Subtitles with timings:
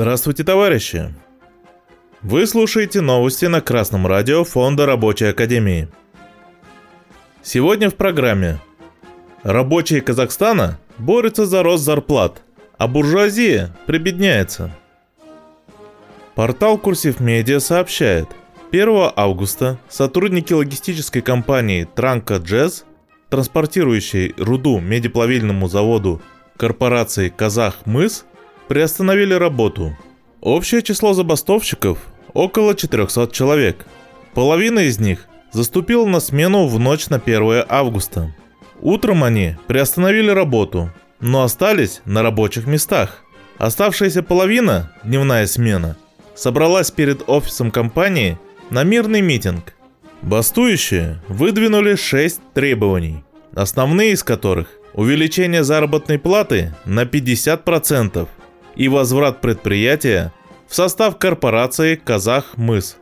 [0.00, 1.14] Здравствуйте, товарищи!
[2.22, 5.88] Вы слушаете новости на Красном радио Фонда Рабочей Академии.
[7.42, 8.60] Сегодня в программе
[9.42, 12.40] Рабочие Казахстана борются за рост зарплат,
[12.78, 14.74] а буржуазия прибедняется.
[16.34, 18.26] Портал Курсив Медиа сообщает,
[18.72, 22.86] 1 августа сотрудники логистической компании Транка Джез,
[23.28, 26.22] транспортирующей руду медиплавильному заводу
[26.56, 28.24] корпорации Казах Мыс,
[28.70, 29.96] приостановили работу.
[30.40, 31.98] Общее число забастовщиков–
[32.34, 33.84] около 400 человек.
[34.32, 38.32] Половина из них заступила на смену в ночь на 1 августа.
[38.80, 40.88] Утром они приостановили работу,
[41.18, 43.24] но остались на рабочих местах.
[43.58, 45.96] Оставшаяся половина, дневная смена,
[46.36, 48.38] собралась перед офисом компании
[48.70, 49.74] на мирный митинг.
[50.22, 58.28] Бастующие выдвинули 6 требований, основные из которых– увеличение заработной платы на 50%–
[58.80, 60.32] и возврат предприятия
[60.66, 62.96] в состав корпорации «Казах-Мыс».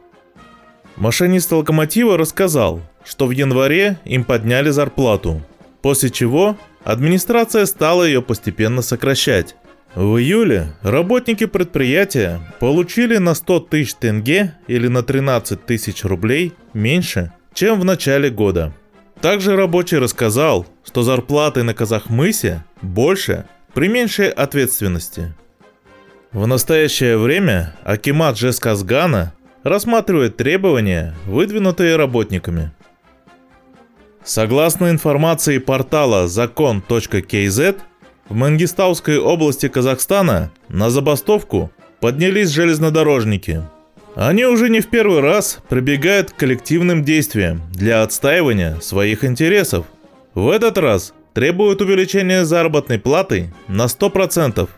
[0.96, 5.40] Машинист локомотива рассказал, что в январе им подняли зарплату,
[5.80, 9.54] после чего администрация стала ее постепенно сокращать.
[9.94, 17.32] В июле работники предприятия получили на 100 тысяч тенге или на 13 тысяч рублей меньше,
[17.54, 18.72] чем в начале года.
[19.20, 25.32] Также рабочий рассказал, что зарплаты на Казахмысе больше при меньшей ответственности–
[26.32, 32.72] в настоящее время Акимат Жесказгана рассматривает требования, выдвинутые работниками.
[34.24, 37.60] Согласно информации портала закон.кз,
[38.28, 43.62] в Мангистауской области Казахстана на забастовку поднялись железнодорожники.
[44.14, 49.86] Они уже не в первый раз прибегают к коллективным действиям для отстаивания своих интересов.
[50.34, 54.68] В этот раз требуют увеличения заработной платы на 100%.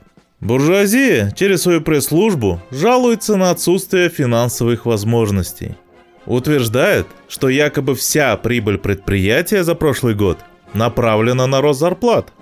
[0.40, 5.76] Буржуазия через свою пресс-службу жалуется на отсутствие финансовых возможностей.
[6.24, 10.38] Утверждает, что якобы вся прибыль предприятия за прошлый год
[10.72, 12.32] направлена на рост зарплат.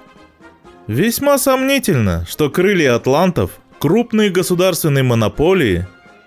[0.87, 3.51] Весьма сомнительно, что крылья атлантов,
[3.81, 5.87] крупные государственные монополии,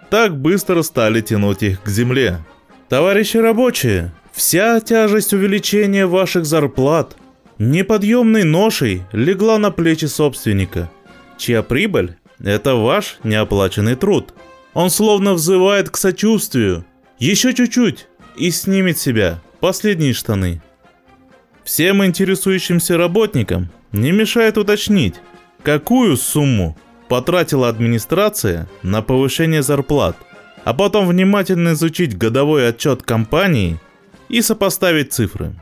[0.10, 2.40] так быстро стали тянуть их к земле.
[2.90, 7.16] Товарищи рабочие, вся тяжесть увеличения ваших зарплат
[7.60, 10.92] неподъемной ношей легла на плечи собственника–
[11.42, 14.34] чья прибыль– это ваш неоплаченный труд.
[14.74, 16.86] Он словно взывает к сочувствию.
[17.20, 18.08] Еще чуть-чуть
[18.38, 20.62] и снимет себя последние штаны.
[21.64, 25.16] Всем интересующимся работникам не мешает уточнить,
[25.64, 26.78] какую сумму
[27.10, 30.16] потратила администрация на повышение зарплат,
[30.64, 33.80] а потом внимательно изучить годовой отчет компании
[34.30, 35.54] и сопоставить цифры.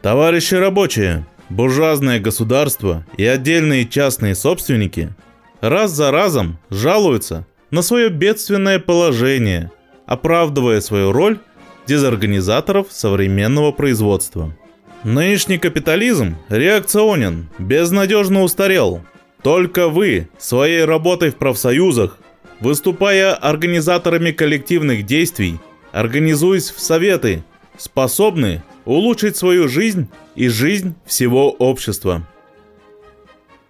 [0.00, 5.14] Товарищи рабочие, буржуазное государство и отдельные частные собственники
[5.60, 9.70] раз за разом жалуются на свое бедственное положение,
[10.06, 11.38] оправдывая свою роль
[11.86, 14.56] дезорганизаторов современного производства.
[15.04, 19.02] Нынешний капитализм реакционен, безнадежно устарел.
[19.42, 22.18] Только вы своей работой в профсоюзах,
[22.60, 25.58] выступая организаторами коллективных действий,
[25.92, 27.44] организуясь в советы,
[27.76, 32.26] способны улучшить свою жизнь и жизнь всего общества.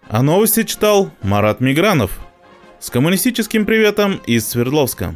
[0.08, 2.18] А новости читал Марат Мигранов.
[2.78, 5.14] С коммунистическим приветом из Свердловска.